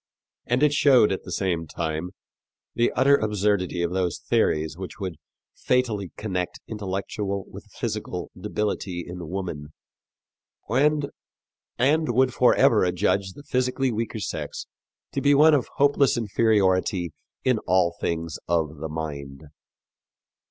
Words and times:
And 0.47 0.63
it 0.63 0.73
showed, 0.73 1.11
at 1.11 1.25
the 1.25 1.31
same 1.31 1.67
time, 1.67 2.09
the 2.73 2.91
utter 2.93 3.15
absurdity 3.17 3.83
of 3.83 3.91
those 3.91 4.17
theories 4.17 4.75
which 4.75 4.99
would 4.99 5.17
fatally 5.55 6.11
connect 6.17 6.59
intellectual 6.67 7.45
with 7.47 7.65
physical 7.71 8.31
debility 8.35 9.05
in 9.07 9.29
woman, 9.29 9.67
and 10.67 11.11
would 12.11 12.33
forever 12.33 12.83
adjudge 12.83 13.33
the 13.33 13.43
physically 13.43 13.91
weaker 13.91 14.19
sex 14.19 14.65
to 15.11 15.21
be 15.21 15.35
of 15.35 15.67
hopeless 15.75 16.17
inferiority 16.17 17.11
in 17.43 17.59
all 17.67 17.95
things 18.01 18.39
of 18.47 18.77
the 18.77 18.89
mind. 18.89 19.49